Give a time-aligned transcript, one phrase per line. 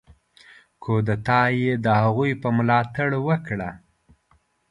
[0.83, 3.69] کودتا یې د هغوی په ملاتړ وکړه.